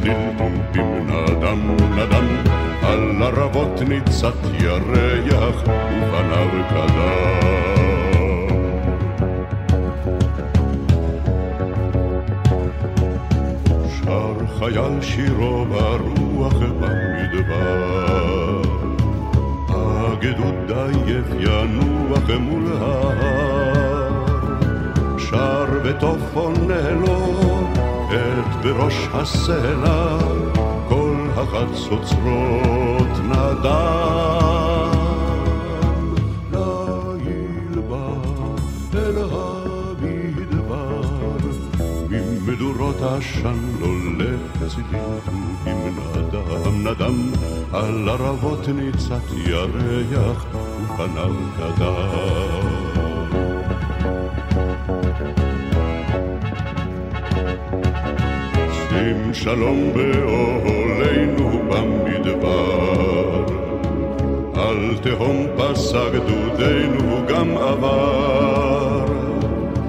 [0.00, 2.26] צליל טומפים נדם נדם
[2.82, 7.12] על ערבות ניצת ירח ופניו קדם
[13.88, 17.82] שר חייל שירו ברוח במדבר.
[19.68, 24.12] הגדוד עייף ינוח מול ההר.
[25.18, 26.90] שר וטוף עונה
[28.12, 30.18] את בראש הסלע
[30.88, 34.90] כל החצוצרות נדם.
[36.52, 38.08] ליל בא
[38.94, 41.00] אל המדבר,
[42.10, 47.32] ממדורות עשן עולה צלילים נדם נדם,
[47.72, 50.46] על ערבות ניצת ירח
[50.84, 52.51] ופניו קדם.
[59.12, 63.44] שים שלום באוהלינו במדבר.
[64.54, 69.04] על תהום פסע גדודנו גם עבר.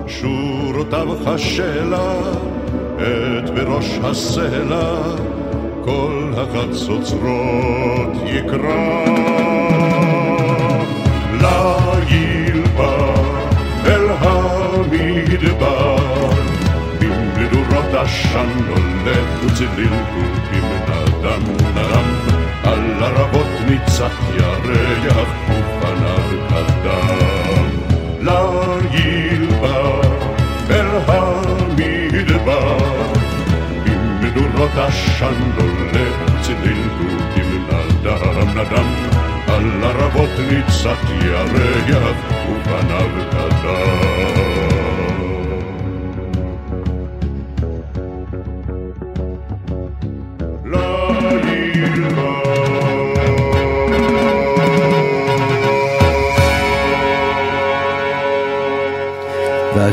[0.08, 2.14] שורותיו חשלה
[2.96, 4.94] את בראש הסלע,
[5.86, 9.34] כל החצוצרות יקרא.
[18.14, 21.44] עשן הולך וצליל גופים נדם
[21.76, 22.08] נדם
[22.64, 27.70] על ערבות ניצת ירח ופניו קדם
[28.22, 30.02] ליל בא
[30.70, 32.78] אל המדבר.
[33.86, 38.94] עם מדורות עשן הולך וצליל גופים נדם נדם
[39.48, 42.18] על ערבות ניצת ירח
[42.50, 44.53] ופניו קדם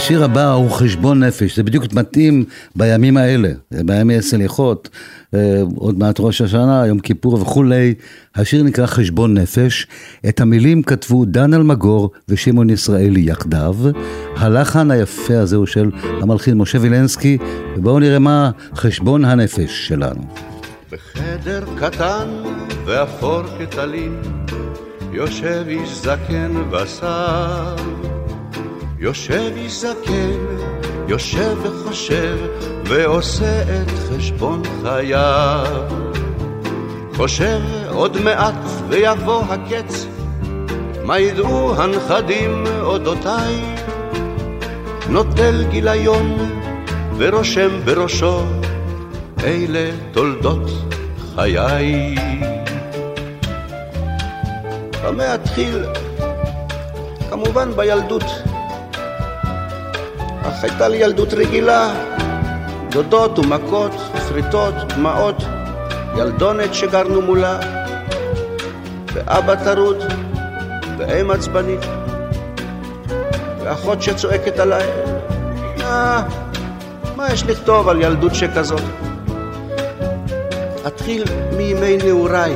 [0.00, 2.44] והשיר הבא הוא חשבון נפש, זה בדיוק מתאים
[2.76, 4.88] בימים האלה, בימי הסליחות,
[5.34, 7.94] אה, עוד מעט ראש השנה, יום כיפור וכולי.
[8.34, 9.86] השיר נקרא חשבון נפש,
[10.28, 13.76] את המילים כתבו דן אלמגור ושמעון ישראלי יחדיו.
[14.36, 15.90] הלחן היפה הזה הוא של
[16.22, 17.38] המלחין משה וילנסקי,
[17.76, 20.22] ובואו נראה מה חשבון הנפש שלנו.
[20.92, 22.28] בחדר קטן
[22.86, 24.22] ואפור כטלין,
[25.12, 28.09] יושב איש זקן ושר.
[29.02, 29.84] יושב איש
[31.08, 32.38] יושב וחושב,
[32.84, 35.88] ועושה את חשבון חייו.
[37.16, 38.54] חושב עוד מעט
[38.88, 40.06] ויבוא הקץ,
[41.04, 43.74] מה ידעו הנכדים אודותיי?
[45.08, 46.36] נוטל גיליון
[47.16, 48.42] ורושם בראשו,
[49.44, 50.70] אלה תולדות
[51.34, 52.14] חיי.
[55.04, 55.84] במה אתחיל?
[57.30, 58.49] כמובן בילדות.
[60.50, 61.92] אך הייתה לי ילדות רגילה,
[62.90, 63.92] דודות ומכות,
[64.28, 65.44] פריטות, דמעות,
[66.16, 67.58] ילדונת שגרנו מולה,
[69.12, 69.96] ואבא טרוד,
[70.98, 71.80] ואם עצבנית,
[73.64, 74.86] ואחות שצועקת עליי,
[75.80, 76.22] אה,
[77.16, 78.82] מה יש לכתוב על ילדות שכזאת?
[80.86, 81.24] אתחיל
[81.56, 82.54] מימי נעוריי.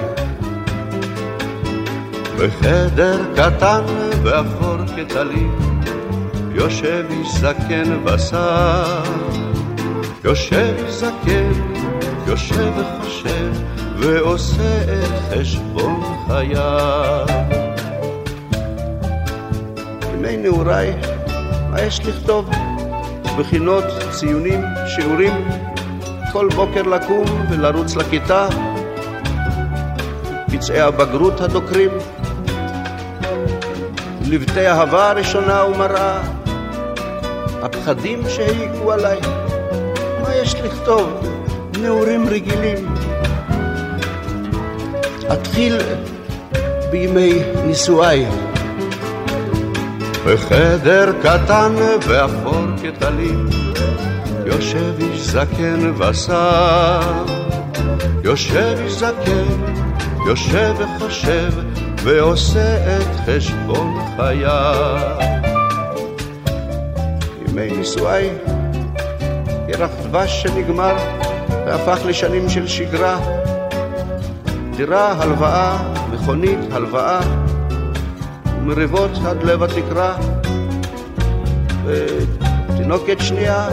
[2.39, 3.83] בחדר קטן
[4.23, 5.64] ואפור כטלית
[6.55, 9.03] יושב איש זקן בשר,
[10.25, 11.53] יושב זקן,
[12.27, 13.53] יושב וחושב,
[13.99, 17.27] ועושה את חשבון חייו.
[20.01, 20.95] בימי נעוריי,
[21.71, 22.51] מה יש לכתוב?
[23.39, 25.49] בחינות, ציונים, שיעורים,
[26.33, 28.49] כל בוקר לקום ולרוץ לכיתה,
[30.53, 31.91] פצעי הבגרות הדוקרים,
[34.29, 36.44] לבטי אהבה ראשונה ומראה,
[37.87, 39.21] הפחדים שהעיקו עליי,
[40.23, 41.11] מה יש לכתוב?
[41.81, 42.95] נעורים רגילים.
[45.33, 45.79] אתחיל
[46.91, 48.27] בימי נישואיי.
[50.27, 51.75] בחדר קטן
[52.09, 53.49] ואפור כטלים,
[54.47, 57.25] יושב איש זקן ושר.
[58.23, 59.63] יושב איש זקן,
[60.29, 61.53] יושב וחושב,
[62.03, 65.34] ועושה את חשבון חייו.
[67.55, 68.31] ימי נישואיי,
[69.69, 70.97] ירח דבש שנגמר,
[71.67, 73.19] והפך לשנים של שגרה.
[74.77, 77.21] דירה, הלוואה, מכונית, הלוואה,
[78.47, 80.17] ומריבות עד לב התקרה.
[81.85, 83.69] ותינוקת שנייה,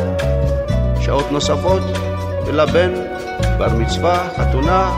[1.00, 1.84] שעות נוספות,
[2.46, 2.94] ולבן,
[3.58, 4.92] בר מצווה, חתונה,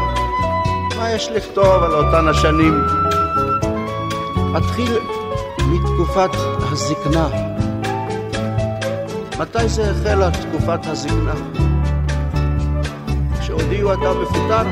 [0.97, 2.81] מה יש לכתוב על אותן השנים?
[4.57, 4.97] אתחיל
[5.59, 6.31] מתקופת
[6.71, 7.52] הזקנה.
[9.43, 11.33] מתי זה החלה תקופת הזקנה?
[13.39, 14.67] כשהודיעו אתה מפוטר?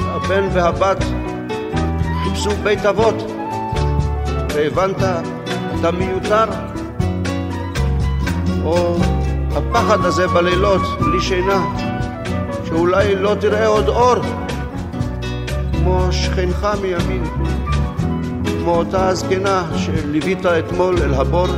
[0.00, 1.04] הבן והבת
[2.24, 3.14] חיפשו בית אבות,
[4.54, 5.02] והבנת,
[5.80, 6.44] אתה מיותר?
[8.64, 8.96] או
[9.56, 11.64] הפחד הזה בלילות, בלי שינה,
[12.64, 14.16] שאולי לא תראה עוד אור,
[15.72, 17.24] כמו שכנך מימין,
[18.44, 21.48] כמו אותה הזקנה שליווית אתמול אל הבור.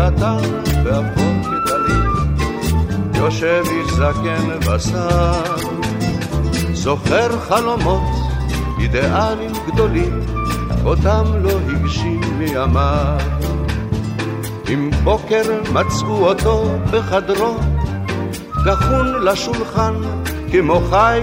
[0.00, 0.36] קטן
[0.84, 2.48] ואפור כטלית,
[3.14, 5.42] יושב איש זקן ושר,
[6.72, 8.02] זוכר חלומות,
[8.78, 10.20] אידיאלים גדולים,
[10.84, 13.18] אותם לא הגשים מימיו.
[14.68, 15.42] עם בוקר
[15.72, 17.56] מצאו אותו בחדרו,
[18.64, 19.94] גחון לשולחן
[20.52, 21.20] כמו חי,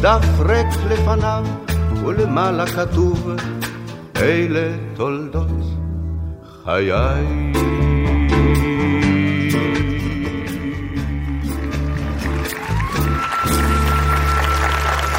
[0.00, 1.44] דף ריק לפניו
[2.04, 3.30] ולמעלה כתוב,
[4.16, 5.79] אלה תולדות
[6.64, 6.92] חיי.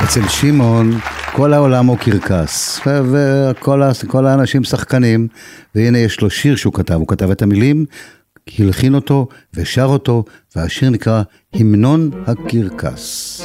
[0.03, 0.91] אצל שמעון
[1.35, 2.81] כל העולם הוא קרקס,
[4.01, 5.27] וכל האנשים שחקנים,
[5.75, 7.85] והנה יש לו שיר שהוא כתב, הוא כתב את המילים,
[8.59, 10.23] הלחין אותו ושר אותו,
[10.55, 11.21] והשיר נקרא
[11.53, 13.41] המנון הקרקס.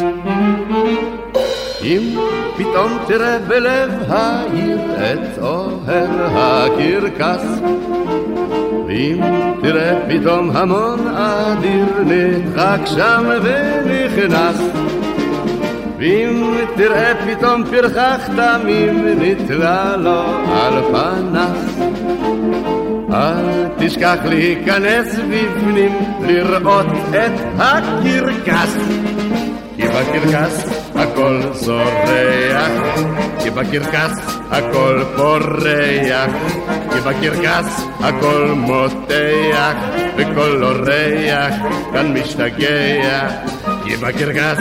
[1.82, 2.18] אם
[2.56, 7.60] פתאום תראה בלב העיר את אוהב הקרקס,
[8.86, 9.20] ואם
[9.62, 14.60] תראה פתאום המון אדיר נדחק שם ונכנס,
[15.98, 20.22] ואם תראה פתאום פרחח תמים נתלה לו
[20.52, 21.76] על פנס
[23.12, 28.76] אל תשכח להיכנס בפנים לראות את הקרקס
[29.96, 32.70] בקרקס הכל זורח.
[33.42, 34.12] כי בקרקס
[34.50, 36.30] הכל פורח.
[36.92, 39.74] כי בקרקס הכל מותח.
[40.16, 41.54] וכל אורח
[41.92, 43.28] כאן משתגע.
[43.84, 44.58] כי בקרקס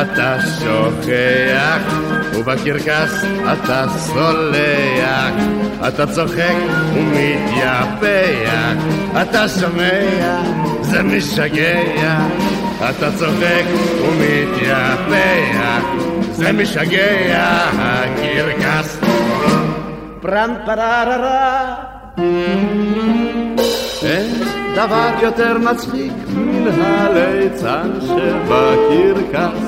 [0.00, 1.94] אתה שוכח,
[2.34, 5.34] ובקרקס אתה סולח,
[5.88, 6.54] אתה צוחק
[6.94, 8.74] ומתייפח,
[9.22, 10.42] אתה שומע,
[10.80, 12.26] זה משגע,
[12.78, 13.64] אתה צוחק
[14.02, 15.82] ומתייפח,
[16.32, 18.98] זה משגע, הקרקס.
[20.20, 21.74] פרן פרררה
[24.02, 24.32] אין
[24.74, 29.60] דבר יותר מצחיק מן הליצן שבקרקס.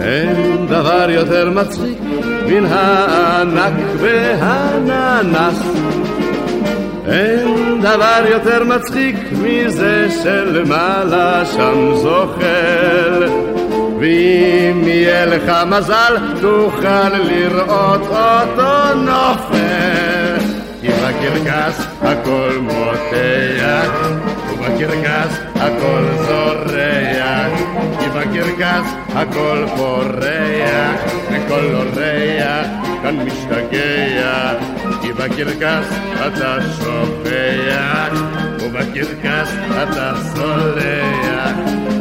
[0.00, 1.98] אין דבר יותר מצחיק
[2.46, 5.75] מן הענק והננס.
[7.08, 13.28] אין דבר יותר מצחיק מזה שלמעלה שם זוחל.
[14.00, 20.36] ואם יהיה לך מזל, תוכל לראות אותו נופל.
[20.80, 24.10] כי בקרקס הכל מותח,
[24.52, 27.60] ובקרקס הכל זורח,
[27.98, 31.00] כי בקרקס הכל פורח,
[31.30, 32.66] וכל אורח
[33.02, 34.52] כאן משתגע,
[35.06, 35.86] כי בקרקס
[36.26, 38.22] אתה שופח,
[38.60, 39.50] ובקרקס
[39.82, 41.56] אתה סולח,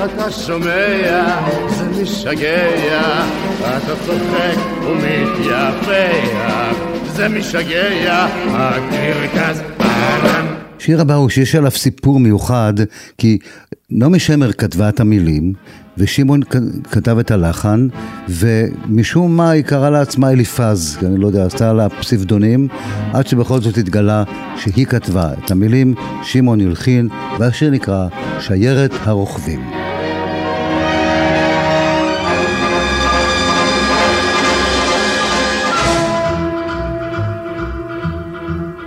[0.04, 1.24] אתה שומע,
[1.68, 3.24] זה משגע,
[3.60, 10.46] אתה צוחק ומתייפח, זה משגע, הקרקס פעם.
[10.78, 12.74] שיר הבא הוא שיש עליו סיפור מיוחד,
[13.18, 13.38] כי
[13.90, 15.52] נעמי שמר כתבה את המילים,
[15.98, 16.40] ושמעון
[16.90, 17.88] כתב את הלחן,
[18.28, 22.68] ומשום מה היא קראה לעצמה אליפז, אני לא יודע, עשתה לה פסיפדונים,
[23.12, 24.22] עד שבכל זאת התגלה
[24.56, 28.06] שהיא כתבה את המילים, שמעון הלחין, והשיר נקרא
[28.40, 29.60] שיירת הרוכבים.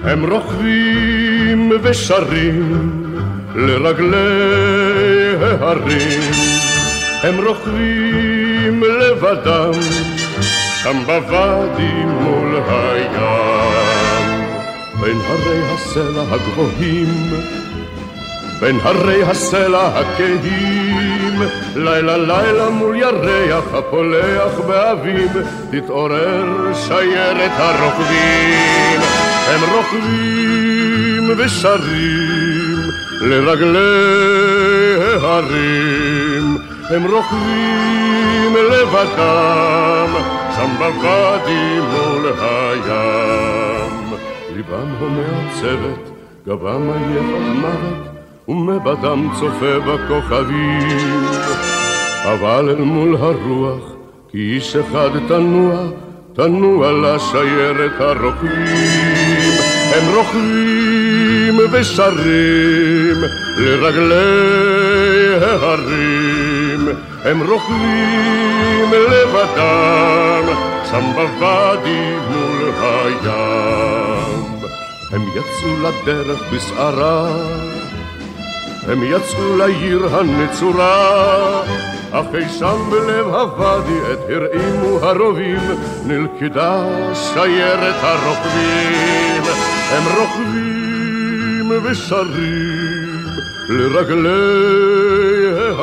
[0.04, 2.84] הם רוכבים ושרים
[3.56, 4.18] לרגלי
[5.42, 6.57] ההרים,
[7.24, 9.72] הם רוכבים לבדם
[10.84, 14.48] שם בוואדי מול הים,
[15.02, 17.34] בין הרי הסלע הגבוהים,
[18.60, 21.42] בין הרי הסלע הכהים,
[21.76, 25.32] לילה לילה מול ירח הפולח באביב,
[25.72, 29.00] תתעורר שיירת הרוכבים.
[29.48, 32.78] הם רוכבים ושרים
[33.22, 33.78] לרגלי
[35.24, 36.37] ההרים,
[36.90, 40.14] הם רוכבים לבדם,
[40.56, 44.14] שם בוואדי מול הים.
[44.56, 46.12] ליבם הומה הצוות,
[46.48, 48.08] גבם עייף המוות,
[48.48, 51.26] ומבדם צופה בכוכבים.
[52.24, 53.94] אבל אל מול הרוח,
[54.32, 55.76] כי איש אחד תנוע,
[56.34, 58.68] תנוע לשיירת הרוכבים,
[59.96, 63.18] הם רוכבים ושרים
[63.58, 66.37] לרגלי ההרים,
[67.24, 70.44] הם רוכבים לבדם,
[70.92, 74.48] שם בוואדי מול הים.
[75.12, 77.28] הם יצאו לדרך בסערה,
[78.88, 81.62] הם יצאו לעיר הנצורה,
[82.12, 85.60] אך אי שם בלב הוואדי את הרעימו הרובים,
[86.06, 89.44] נלכדה שיירת הרוכבים.
[89.92, 93.26] הם רוכבים ושרים
[93.70, 94.87] לרגלי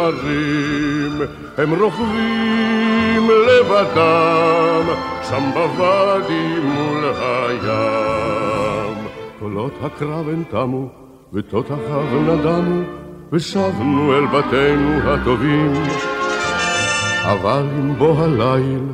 [0.04, 1.20] ההרים,
[1.58, 4.84] הם רוכבים לבדם,
[5.28, 8.94] שם בוואדי מול הים.
[9.38, 10.88] קולות הקרב הן תמו,
[11.32, 12.82] ותותחיו נדמו,
[13.32, 15.72] ושבנו אל בתינו הטובים.
[17.24, 18.84] אבל עם בוא הליל,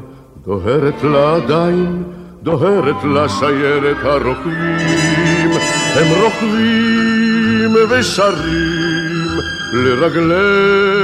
[0.44, 2.02] דוהרת לה עדיין,
[2.42, 5.50] דוהרת לה שיירת הרוכבים.
[5.94, 8.80] הם רוכבים ושרים
[9.72, 10.99] לרגלי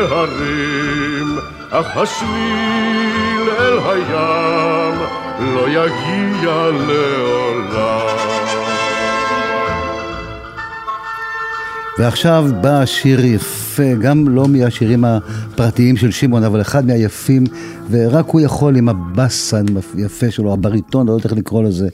[0.00, 1.38] ההרים,
[1.70, 4.94] אך השביל אל הים
[5.40, 8.20] לא יגיע לעולם.
[11.98, 17.44] ועכשיו בא שיר יפה, גם לא מהשירים הפרטיים של שמעון, אבל אחד מהיפים,
[17.90, 19.54] ורק הוא יכול עם הבאס
[19.96, 21.88] היפה שלו, הבריטון, לא יודע איך לקרוא לזה,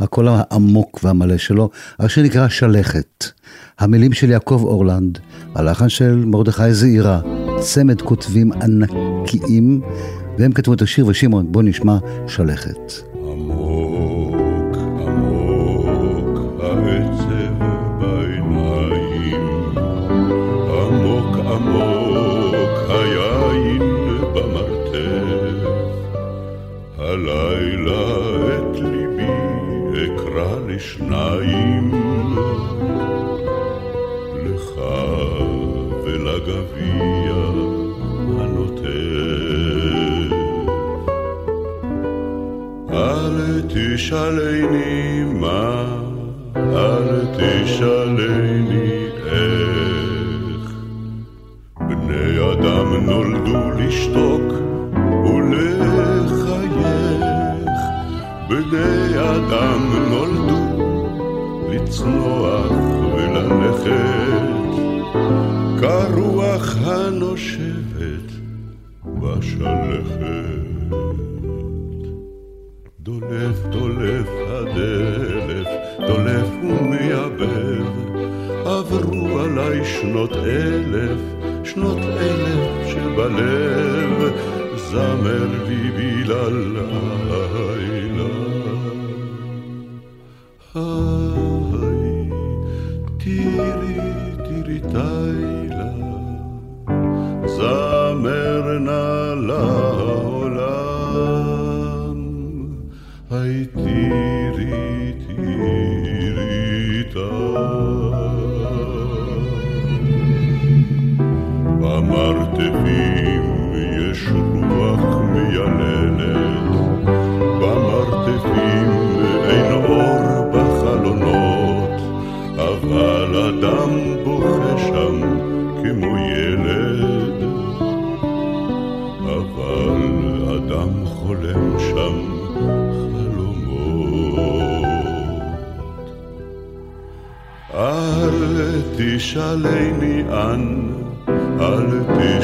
[0.00, 1.70] הקול העמוק והמלא שלו.
[1.98, 3.24] השיר נקרא שלכת.
[3.78, 5.18] המילים של יעקב אורלנד,
[5.54, 7.20] הלחן של מרדכי זעירה,
[7.62, 9.80] צמד כותבים ענקיים,
[10.38, 13.11] והם כתבו את השיר, ושמעון, בוא נשמע שלכת.
[43.52, 45.84] אל תשאלני מה,
[46.56, 50.72] אל תשאלני איך.
[51.78, 54.42] בני אדם נולדו לשתוק
[55.24, 56.42] ולחייך,
[58.48, 59.80] בני אדם
[60.10, 60.64] נולדו
[61.70, 62.72] לצנוח
[63.14, 64.72] וללכת,
[65.80, 68.32] כרוח הנושבת
[69.04, 70.62] בשלכת.
[73.02, 75.66] דולף דולף הדלף,
[76.06, 77.86] דולף ומייבב,
[78.64, 81.20] עברו עליי שנות אלף,
[81.64, 84.32] שנות אלף שבלב,
[84.76, 87.91] זמר לי בלילה.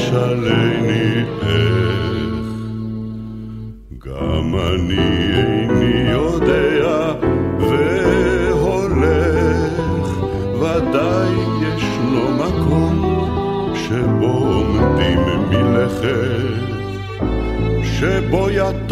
[0.09, 2.45] תשאלני איך,
[4.05, 7.13] גם אני איני יודע
[7.59, 9.09] והולך,
[10.61, 11.33] ודאי
[11.63, 12.95] ישנו מקום
[13.75, 16.65] שבו עומדים מלכת,
[17.83, 18.88] שבו יתום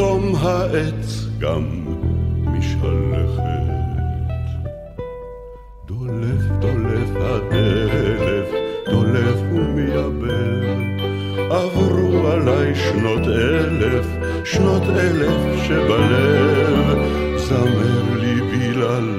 [12.96, 14.06] שנות אלף,
[14.44, 16.98] שנות אלף שבלב,
[17.36, 19.15] זמר ליבי ללילה.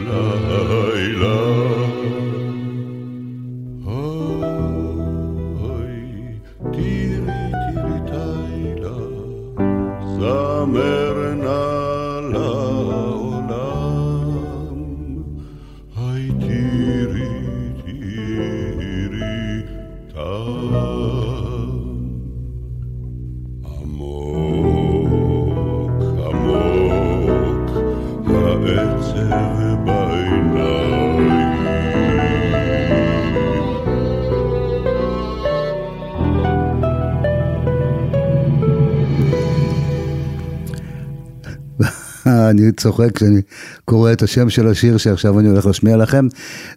[42.57, 43.41] אני צוחק כשאני
[43.85, 46.27] קורא את השם של השיר שעכשיו אני הולך להשמיע לכם.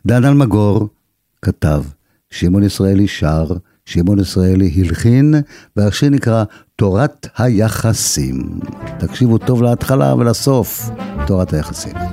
[0.06, 0.88] דן אלמגור
[1.42, 1.82] כתב,
[2.30, 3.46] שמעון ישראלי שר,
[3.86, 5.34] שמעון ישראלי הלחין,
[5.76, 6.44] והשיר נקרא
[6.76, 8.60] תורת היחסים.
[8.98, 10.90] תקשיבו טוב להתחלה ולסוף,
[11.26, 12.09] תורת היחסים.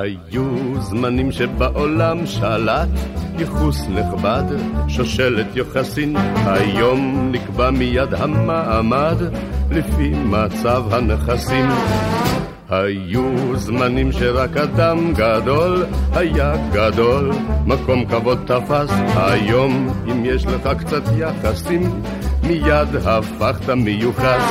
[0.00, 2.88] היו זמנים שבעולם שלט
[3.38, 4.44] ייחוס נכבד,
[4.88, 9.16] שושלת יוחסין, היום נקבע מיד המעמד
[9.70, 11.68] לפי מצב הנכסים.
[12.70, 17.32] היו זמנים שרק אדם גדול היה גדול,
[17.66, 22.02] מקום כבוד תפס, היום אם יש לך קצת יחסים,
[22.42, 24.42] מיד הפכת מיוחס.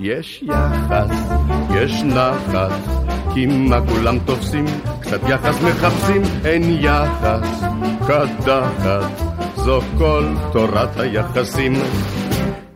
[0.00, 1.30] יש יחס,
[1.74, 4.64] יש נחת, כי מה כולם תופסים,
[5.00, 7.62] קצת יחס מחפשים, אין יחס,
[8.06, 9.22] קדחת,
[9.56, 11.72] זו כל תורת היחסים.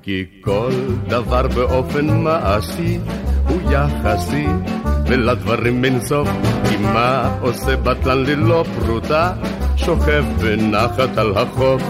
[0.02, 0.72] כי כל
[1.08, 2.98] דבר באופן מעשי
[3.48, 4.46] הוא יחסי,
[5.06, 6.28] ולדברים אין סוף,
[6.68, 9.32] כי מה עושה בטלן ללא פרוטה,
[9.76, 11.82] שוכב בנחת על החוף.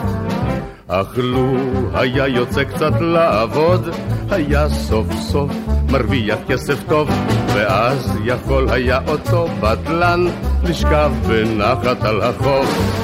[1.00, 1.54] אך לו
[1.94, 3.88] היה יוצא קצת לעבוד,
[4.30, 5.50] היה סוף סוף
[5.90, 7.08] מרוויח כסף טוב,
[7.54, 10.26] ואז יכול היה אותו בטלן
[10.62, 13.03] לשכב בנחת על החוף.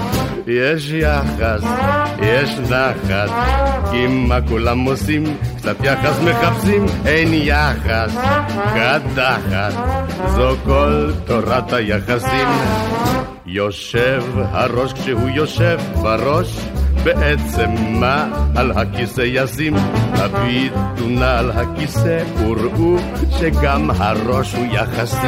[0.50, 1.62] יש יחס,
[2.22, 3.30] יש נחת,
[3.90, 5.24] כי מה כולם עושים,
[5.56, 8.16] קצת יחס מחפשים, אין יחס,
[8.74, 9.72] קדחת,
[10.26, 12.48] זו כל תורת היחסים.
[13.46, 16.58] יושב הראש כשהוא יושב בראש,
[17.04, 17.70] בעצם
[18.00, 19.74] מה על הכיסא ישים?
[20.12, 22.96] הביטו נא על הכיסא וראו
[23.38, 25.26] שגם הראש הוא יחסי.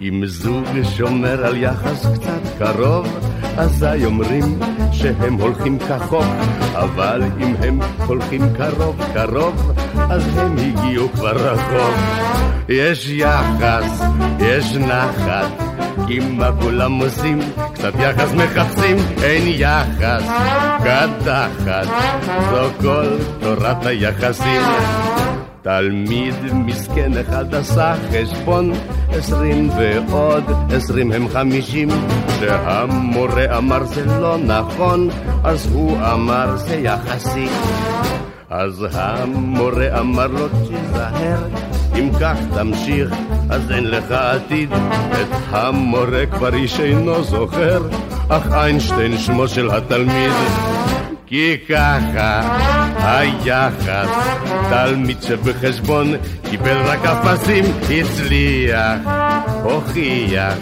[0.00, 3.06] אם זוג שומר על יחס קצת קרוב,
[3.56, 4.58] אזי אומרים
[4.92, 6.24] שהם הולכים כחוק,
[6.74, 9.72] אבל אם הם הולכים קרוב קרוב,
[10.10, 11.94] אז הם הגיעו כבר רחוק.
[12.68, 14.02] יש יחס,
[14.38, 15.50] יש נחת,
[16.06, 17.40] כי מה כולם עושים?
[17.74, 20.22] קצת יחס מחפשים, אין יחס,
[20.78, 21.86] קדחת,
[22.50, 23.06] זו כל
[23.40, 24.62] תורת היחסים.
[25.64, 28.72] תלמיד מסכן אחד עשה חשבון,
[29.10, 29.70] עשרים
[30.08, 31.88] ועוד עשרים הם חמישים.
[32.28, 35.08] כשהמורה אמר זה לא נכון,
[35.44, 37.46] אז הוא אמר זה יחסי.
[38.50, 41.44] אז המורה אמר לו תיזהר,
[41.98, 43.14] אם כך תמשיך,
[43.50, 44.72] אז אין לך עתיד.
[45.12, 47.82] את המורה כבר איש אינו זוכר,
[48.28, 50.32] אך איינשטיין שמו של התלמיד.
[51.26, 52.56] כי ככה
[52.98, 54.08] היחס,
[54.68, 56.14] תלמיד שבחשבון
[56.50, 58.98] קיבל רק אפסים, הצליח,
[59.62, 60.54] הוכיח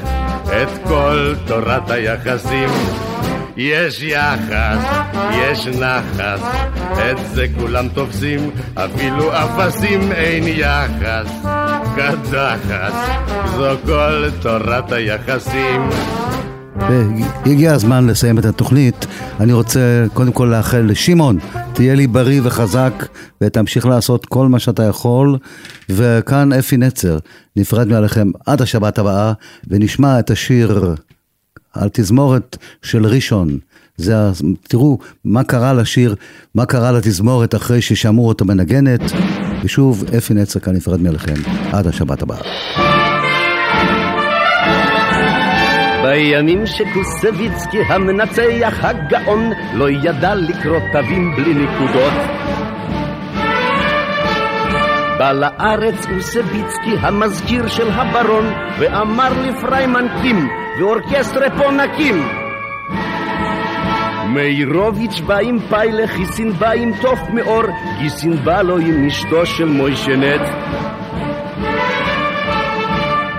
[0.44, 2.68] את כל תורת היחסים.
[3.56, 4.84] יש יחס,
[5.32, 6.40] יש נחס,
[6.92, 11.46] את זה כולם תופסים, אפילו אפסים אין יחס.
[11.96, 12.92] קדחת,
[13.56, 15.88] זו כל תורת היחסים.
[17.46, 19.06] הגיע הזמן לסיים את התוכנית.
[19.40, 21.38] אני רוצה קודם כל לאחל לשמעון,
[21.72, 23.06] תהיה לי בריא וחזק
[23.40, 25.38] ותמשיך לעשות כל מה שאתה יכול.
[25.88, 27.18] וכאן אפי נצר,
[27.56, 29.32] נפרד מעליכם עד השבת הבאה
[29.68, 30.94] ונשמע את השיר
[31.72, 33.58] על תזמורת של ראשון
[33.96, 34.14] זה,
[34.68, 36.14] תראו מה קרה לשיר,
[36.54, 39.00] מה קרה לתזמורת אחרי ששמעו אותה מנגנת.
[39.64, 41.34] ושוב, אפי נצר כאן נפרד מכם.
[41.72, 43.01] עד השבת הבאה.
[46.12, 52.12] בימים שקוסביצקי המנצח הגאון לא ידע לקרוא תווים בלי נקודות
[55.18, 60.48] בא לארץ אוסביצקי המזכיר של הברון ואמר לפריימן קים
[60.78, 62.28] ואורקסטרה פה נקים
[64.34, 67.62] מאירוביץ' בא עם פיילה, חיסין בא עם תוף מאור,
[67.98, 70.40] גיסין בא לו עם אשתו של מוישנט.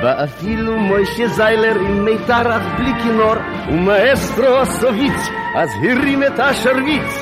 [0.04, 3.38] Ba filul Moishe Zeiler im Meitar auf Blick in Nor
[3.70, 5.24] und Maestro Osowitz
[5.56, 7.14] als Hirrimet Ascherwitz.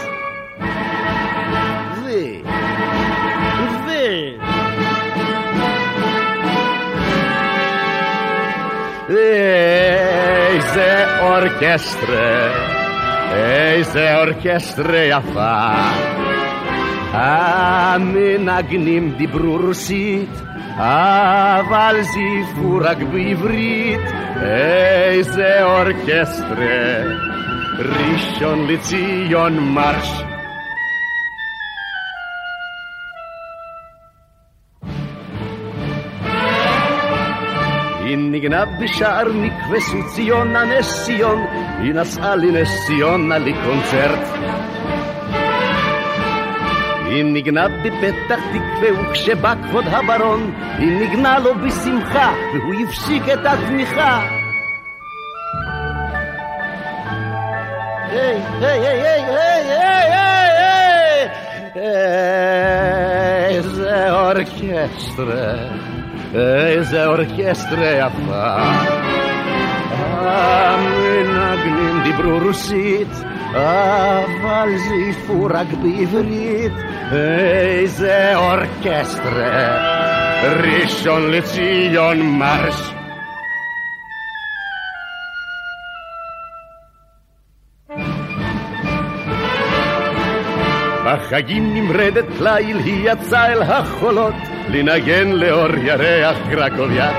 [2.03, 2.41] Weh,
[3.85, 4.33] weh.
[10.49, 10.91] Eise
[11.37, 12.25] orchestre,
[13.31, 15.57] eise orchestre jafa.
[17.13, 20.33] Amen agnim di brursit,
[20.76, 24.00] אבל זיפו רק בעברית.
[24.42, 27.02] איזה אורקסטרה,
[27.78, 30.22] ראשון לציון מרש.
[38.04, 39.78] היא ניגנה בשער מקווה
[40.14, 41.46] ציונה נס ציון,
[41.78, 44.28] היא נסעה לנס ציונה לקונצרט.
[47.11, 54.21] היא ניגנה בפתח תקווה וכשבא כבוד הברון, היא ניגנה לו בשמחה והוא הפסיק את התמיכה.
[58.09, 61.29] היי, היי, היי, היי, היי, היי,
[61.75, 65.53] היי, איזה אורקסטרה.
[66.35, 68.61] איזה אורקסטרה יפה.
[71.60, 73.08] המנגנים דיברו רוסית,
[73.50, 76.72] אבל זיפו רק בעברית.
[77.12, 79.76] איזה אורקסטרה,
[80.42, 82.92] ראשון לציון מרש.
[91.06, 94.34] בחגים נמרדת ליל היא יצאה אל החולות
[94.68, 97.10] לנגן לאור ירח קרקוביה.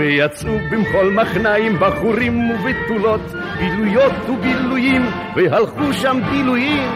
[0.00, 3.20] ויצאו במחול מחניים בחורים ובתולות,
[3.58, 5.02] בילויות ובילויים,
[5.36, 6.90] והלכו שם בילויים.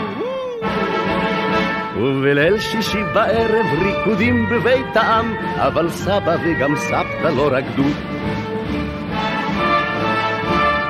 [1.97, 7.89] ובליל שישי בערב ריקודים בבית העם, אבל סבא וגם סבתא לא רקדו.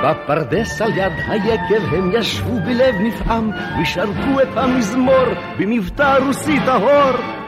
[0.05, 3.51] בפרדס על יד היקב הם ישבו בלב נפעם
[3.83, 5.27] ושרקו את המזמור
[5.59, 7.44] במבטא רוסי טהור.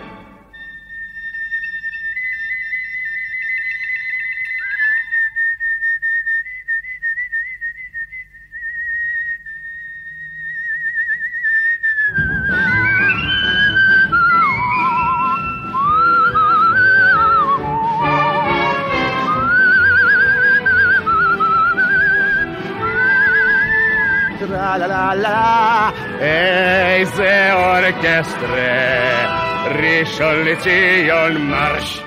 [28.05, 32.05] איזה אורקסטרה, ראשון לציון מרש.